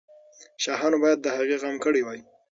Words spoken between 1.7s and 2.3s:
کړی وای.